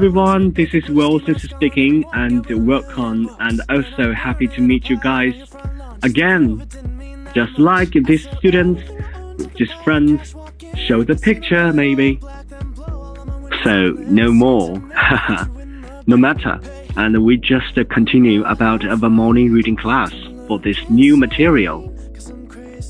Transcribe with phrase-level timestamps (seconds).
[0.00, 5.34] everyone, this is Wilson speaking and welcome and also happy to meet you guys
[6.02, 6.66] again.
[7.34, 8.80] Just like these students,
[9.56, 10.34] just friends,
[10.74, 12.18] show the picture maybe.
[13.62, 14.78] So no more,
[16.06, 16.58] no matter.
[16.96, 20.14] And we just continue about our morning reading class
[20.48, 21.94] for this new material.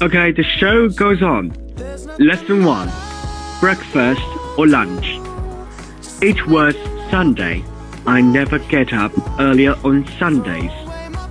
[0.00, 1.50] Okay, the show goes on.
[2.20, 2.92] Lesson 1
[3.58, 4.22] Breakfast
[4.56, 5.18] or lunch.
[6.22, 6.76] It was
[7.09, 7.63] Sunday.
[8.07, 10.71] I never get up earlier on Sundays.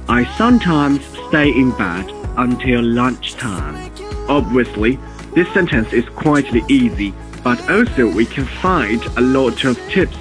[0.08, 3.90] I sometimes stay in bed until lunchtime.
[4.28, 4.98] Obviously,
[5.34, 7.12] this sentence is quite easy,
[7.42, 10.16] but also we can find a lot of tips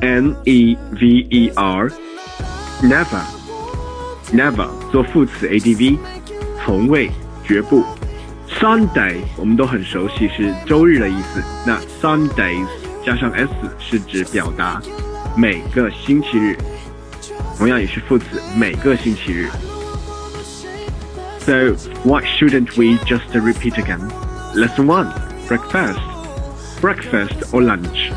[0.00, 1.90] N E V E R
[2.82, 3.22] never
[4.32, 5.98] never 做副词 A D V
[6.64, 7.10] 从未
[7.44, 7.84] 绝不
[8.48, 12.66] Sunday 我们都很熟悉是周日的意思，那 Sundays
[13.04, 13.48] 加上 s
[13.78, 14.80] 是指表达
[15.36, 16.56] 每个星期日，
[17.58, 19.48] 同样也是副词每个星期日。
[21.40, 24.00] So why shouldn't we just repeat again?
[24.54, 25.06] Lesson 1
[25.46, 25.98] Breakfast.
[26.80, 28.10] Breakfast or lunch.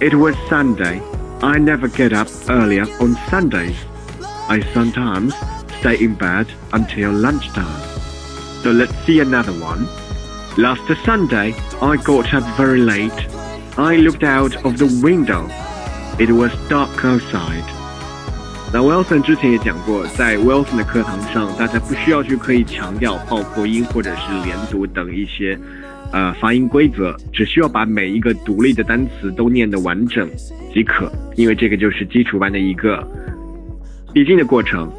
[0.00, 1.00] It was Sunday.
[1.42, 3.76] I never get up earlier on Sundays.
[4.48, 5.34] I sometimes
[5.80, 7.80] stay in bed until lunchtime.
[8.62, 9.88] So let's see another one.
[10.56, 13.26] Last Sunday, I got up very late.
[13.76, 15.48] I looked out of the window.
[16.18, 17.64] It was dark outside.
[18.72, 25.58] 那 Wilson 之前也讲过，在 Wilson 的课堂上，大家不需要去刻意强调爆破音或者是连读等一些
[26.11, 30.29] 呃发音规则，只需要把每一个独立的单词都念得完整
[30.73, 33.05] 即可，因为这个就是基础班的一个
[34.13, 34.91] 必经的过程。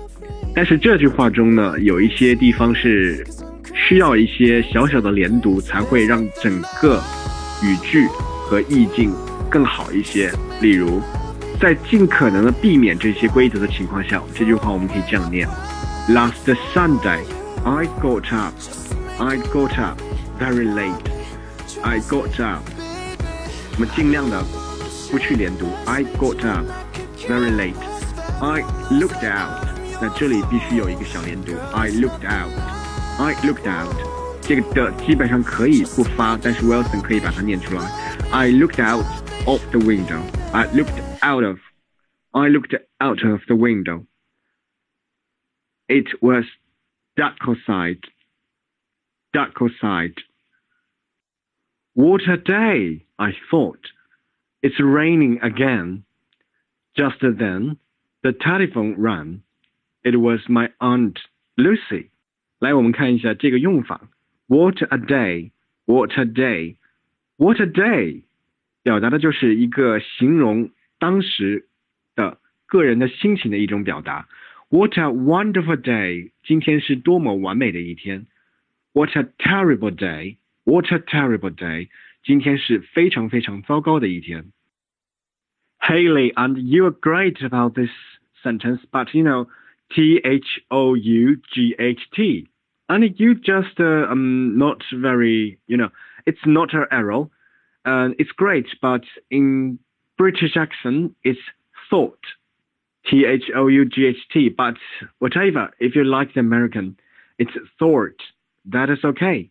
[0.55, 3.27] 但是这句话中呢，有一些地方是
[3.75, 7.01] 需要一些小小的连读，才会让整个
[7.63, 8.07] 语句
[8.47, 9.13] 和意境
[9.51, 10.31] 更好一些。
[10.61, 11.01] 例如。
[11.61, 15.45] 在尽可能的避免这些规则的情况下，这句话我们可以这样念
[16.09, 17.25] ：Last Sunday,
[17.65, 18.55] I got up.
[19.19, 20.01] I got up
[20.40, 21.12] very late.
[21.84, 22.64] I got up.
[23.75, 24.44] 我们尽量的
[25.12, 25.68] 不去连读。
[25.86, 26.66] I got up
[27.28, 27.75] very late.
[28.40, 29.68] I looked out.
[30.02, 31.53] 那这里必须有一个小连读。
[31.74, 32.52] I looked out.
[33.19, 33.96] I looked out.
[34.41, 37.81] 这个的基本上可以不发，但是 Wilson 可以把它念出来。
[38.31, 39.06] I looked out
[39.46, 40.22] of the window.
[40.52, 41.59] I looked out of.
[42.31, 44.06] I looked out of the window.
[45.88, 46.46] It was
[47.16, 48.00] dark outside.
[49.31, 50.16] Dark outside.
[51.97, 53.80] What a day, I thought.
[54.62, 56.03] It's raining again.
[56.96, 57.78] Just then,
[58.22, 59.41] the telephone rang.
[60.03, 61.19] It was my aunt
[61.58, 62.09] Lucy.
[62.59, 64.09] 来，我们看一下这个用法。
[64.47, 65.52] What a day!
[65.86, 66.78] What a day!
[67.38, 68.24] What a day!
[68.84, 71.68] 表达的就是一个形容当时
[72.16, 74.28] 的个人的心情的一种表达。
[74.69, 76.31] What a wonderful day！
[76.44, 78.28] 今天是多么完美的一天。
[78.94, 79.91] What a terrible
[80.68, 81.90] day！What a terrible day！
[82.24, 84.52] 今天是非常非常糟糕的一天。
[85.80, 87.91] Haley, and you are great about this
[88.41, 89.47] sentence, but you know,
[89.90, 92.47] T H O U G H T,
[92.88, 95.90] and you just uh, um not very, you know,
[96.26, 97.28] it's not an error.
[97.85, 99.79] Uh, it's great, but in
[100.17, 101.40] British accent, it's
[101.90, 102.23] thought.
[103.05, 104.47] T H O U G H T.
[104.47, 104.76] But
[105.20, 106.96] whatever, if you like the American,
[107.38, 108.22] it's thought.
[108.66, 109.50] That is okay.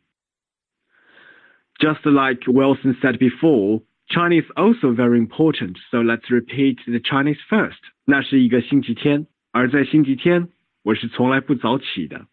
[1.79, 5.77] Just like Wilson said before, Chinese also very important.
[5.91, 7.77] So let's repeat the Chinese first.
[8.05, 10.49] 那是一个星期天，而在星期天，
[10.81, 12.27] 我是从来不早起的。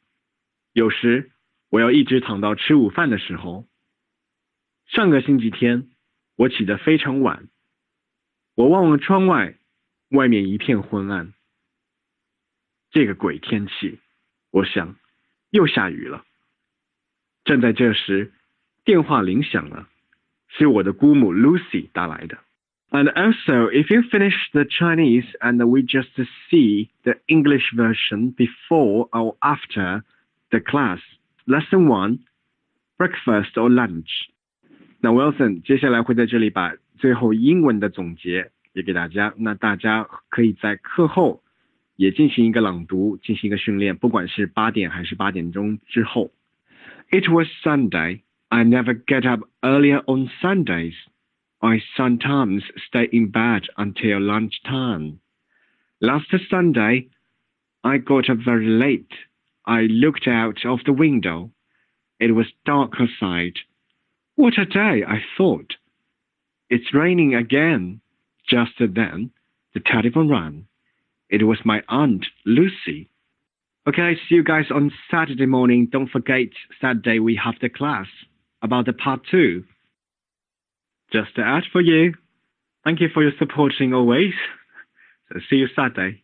[0.73, 1.31] 有时
[1.69, 3.67] 我要一直躺到吃午饭的时候。
[4.87, 5.88] 上个星期天，
[6.37, 7.49] 我起得非常晚。
[8.55, 9.58] 我望望窗外，
[10.11, 11.35] 外面一片昏暗。
[12.91, 13.99] 这个鬼天气，
[14.52, 14.96] 我想
[15.50, 16.25] 又下雨了。
[17.44, 18.32] 正在这时，
[18.86, 19.88] 电话铃响了，
[20.48, 22.38] 是我的姑母 Lucy 带来的。
[22.92, 26.10] And also, if you finish the Chinese and we just
[26.50, 30.01] see the English version before or after
[30.50, 31.00] the class,
[31.45, 32.19] lesson one,
[32.98, 34.30] breakfast or lunch.
[35.01, 41.44] 那 Wilson 接下来会在这里把最后英文的总结也给大家，那大家可以在课后
[41.95, 46.31] 也进行一个朗读，进行一个训练，不管是八点还是八点钟之后。
[47.12, 48.21] It was Sunday.
[48.55, 50.95] I never get up earlier on Sundays.
[51.61, 55.19] I sometimes stay in bed until lunchtime.
[56.01, 57.09] Last Sunday,
[57.83, 59.11] I got up very late.
[59.67, 61.51] I looked out of the window.
[62.21, 63.55] It was dark outside.
[64.37, 65.75] What a day, I thought.
[66.71, 68.03] It's raining again.
[68.49, 69.33] Just then,
[69.75, 70.69] the telephone rang.
[71.29, 73.09] It was my aunt, Lucy.
[73.89, 75.89] Okay, see you guys on Saturday morning.
[75.91, 78.06] Don't forget, Saturday we have the class
[78.64, 79.62] about the part two.
[81.12, 82.14] Just to ad for you.
[82.82, 84.32] Thank you for your supporting always.
[85.32, 86.22] So see you Saturday.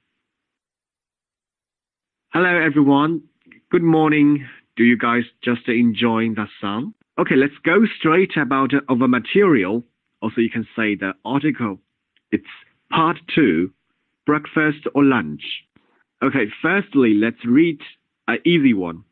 [2.34, 3.22] Hello everyone.
[3.70, 4.46] Good morning.
[4.76, 6.92] Do you guys just enjoying the sun?
[7.18, 9.82] Okay, let's go straight about our material.
[10.20, 11.78] Also, you can say the article.
[12.30, 12.44] It's
[12.92, 13.72] part two,
[14.26, 15.42] breakfast or lunch.
[16.22, 17.80] Okay, firstly, let's read
[18.28, 19.04] an easy one.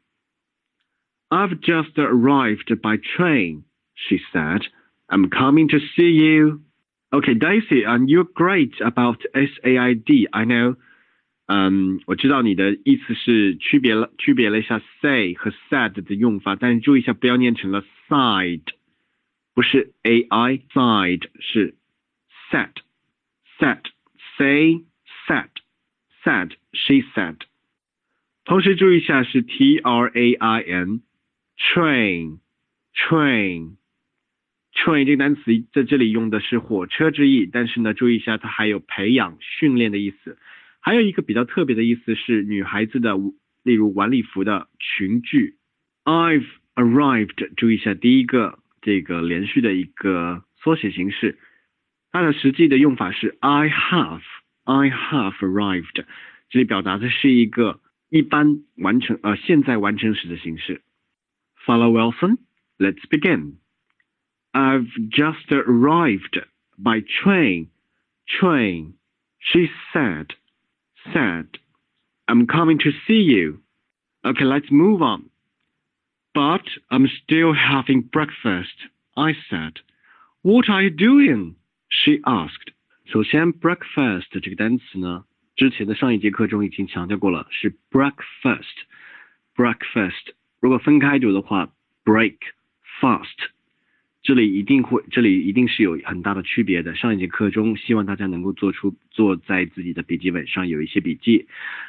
[1.30, 3.63] I've just arrived by train,
[3.95, 4.62] she said.
[5.09, 6.62] I'm coming to see you.
[7.12, 10.27] Okay, Daisy, and you're great about SAID.
[10.31, 10.75] I know.
[11.45, 18.63] 嗯，我知道你的意思是区别了区别了一下 say 和 said 的用法，但是注意一下，不要念成了 side，
[19.53, 21.75] 不是 a i side 是
[22.50, 22.71] said
[23.59, 23.81] said
[24.38, 24.83] say
[25.27, 25.50] said
[26.24, 27.41] said she said。
[28.45, 31.01] 同时注意一下是 t r a i n
[31.58, 32.38] Train
[32.94, 33.76] train
[34.75, 40.38] train 这个单词在这里用的是火车之意，但是呢，注意一下它还有培养训练的意思。
[40.81, 43.16] 还有一个比较特别的意思是女孩子的，
[43.64, 45.55] 例如晚礼服的裙裾。
[46.05, 46.46] I've
[46.76, 51.38] arrived，注意一下第一个这个连续的一个缩写形式，
[52.12, 56.05] 它的实际的用法是 I have，I have arrived，
[56.49, 60.81] 这里表达的是一个一般完成呃现在完成时的形式。
[61.68, 66.39] Follow Wilson，let's begin。I've just arrived
[66.77, 67.69] by train.
[68.39, 68.94] Train,
[69.39, 70.27] she said
[71.13, 71.47] said,
[72.27, 73.59] I'm coming to see you.
[74.25, 75.30] Okay, let's move on.
[76.33, 78.74] But I'm still having breakfast,
[79.18, 79.74] I said.
[80.41, 81.56] What are you doing?
[81.89, 82.71] She asked.
[83.06, 85.25] 首先，breakfast 这个单词呢，
[85.57, 91.70] 之前的上一节课中已经强调过了，是 breakfast。breakfast 如果分开读的话
[92.05, 92.37] ，break
[93.00, 93.50] fast。
[94.20, 96.94] 这里一定会，这里一定是有很大的区别的。
[96.94, 101.46] 上一节课中，希望大家能够做出做在自己的笔记本上有一些笔记。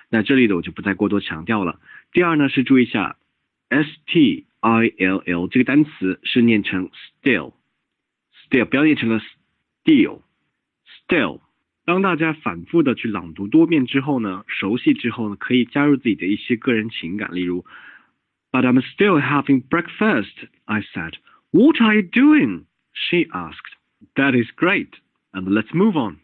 [0.10, 1.82] 那这里的我就不再过多强调了。
[2.14, 3.18] 第二呢是注意一下
[3.70, 6.92] ，s t i l l 这个单词是念成
[7.24, 9.20] still，still 不要念成了
[9.84, 11.42] still，still。
[11.86, 17.66] 当大家反复的去朗读多遍之后呢，熟悉之后呢，可以加入自己的一些个人情感，例如
[18.53, 22.67] ，But I'm still having breakfast，I said。What are you doing?
[22.93, 23.77] She asked.
[24.17, 24.95] That is great.
[25.33, 26.21] And let's move on.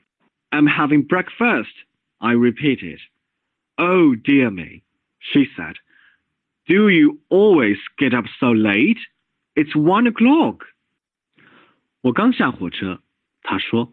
[0.53, 1.75] I'm having breakfast,
[2.21, 3.01] I repeated.
[3.79, 4.83] Oh dear me,
[5.19, 5.77] she said.
[6.67, 8.99] Do you always get up so late?
[9.57, 10.67] It's one o'clock.
[12.03, 13.03] 我刚下火车，
[13.43, 13.93] 他说，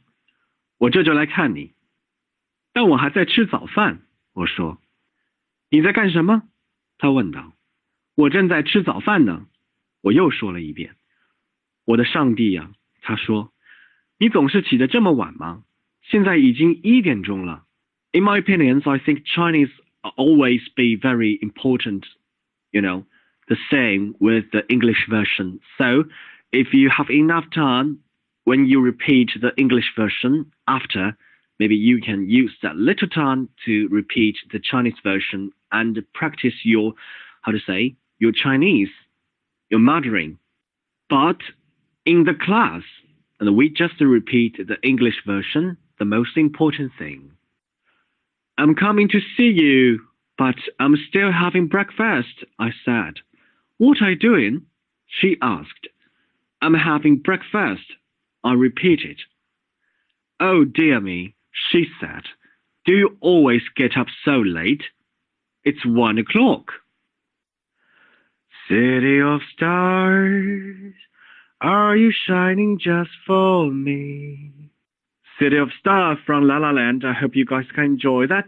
[0.77, 1.73] 我这就来看你。
[2.73, 4.01] 但我还在吃早饭，
[4.33, 4.79] 我说。
[5.69, 6.43] 你在干什么？
[6.97, 7.53] 他问道。
[8.15, 9.47] 我正在吃早饭呢。
[10.01, 10.95] 我又说了一遍。
[11.85, 12.71] 我的上帝呀！
[13.01, 15.63] 他说：“你总是起得这么晚吗？
[16.01, 17.65] 现在已经一点钟了。”
[18.13, 22.03] In my opinions, I think Chinese always be very important.
[22.71, 23.05] You know,
[23.47, 25.59] the same with the English version.
[25.77, 26.05] So,
[26.51, 27.99] if you have enough time
[28.43, 31.15] when you repeat the English version after,
[31.59, 36.93] maybe you can use that little time to repeat the Chinese version and practice your,
[37.41, 38.94] how to say, your Chinese,
[39.68, 40.38] your Mandarin.
[41.10, 41.38] But
[42.06, 42.82] in the class,
[43.40, 47.32] and we just repeat the English version, the most important thing.
[48.56, 49.98] I'm coming to see you,
[50.38, 53.14] but I'm still having breakfast, I said.
[53.78, 54.66] What are you doing?
[55.08, 55.88] She asked.
[56.62, 57.88] I'm having breakfast,
[58.44, 59.18] I repeated.
[60.38, 61.34] Oh dear me,
[61.70, 62.22] she said.
[62.86, 64.84] Do you always get up so late?
[65.64, 66.70] It's one o'clock.
[68.72, 70.94] City of stars,
[71.60, 74.70] Are you shining just for me?
[75.38, 77.02] City of Stars from La La Land.
[77.04, 78.46] I hope you guys can enjoy that.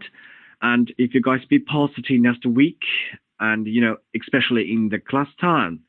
[0.63, 2.81] And if you guys be positive next week,
[3.39, 5.81] and you know, especially in the class time,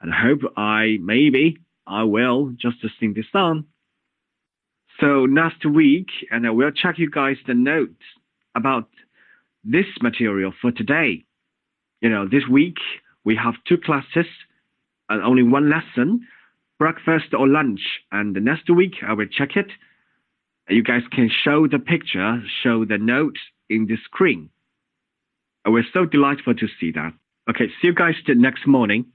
[0.00, 3.64] and I hope I maybe I will just to sing this song.
[5.00, 8.04] So next week, and I will check you guys the notes
[8.54, 8.88] about
[9.64, 11.24] this material for today.
[12.00, 12.78] You know, this week
[13.24, 14.26] we have two classes
[15.08, 16.26] and only one lesson,
[16.78, 17.80] breakfast or lunch.
[18.12, 19.66] And the next week I will check it.
[20.68, 24.50] You guys can show the picture, show the notes in the screen.
[25.66, 27.12] We're so delightful to see that.
[27.48, 29.06] Okay, see you guys next morning.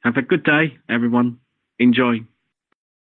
[0.00, 1.38] Have a good day, everyone.
[1.78, 2.20] Enjoy.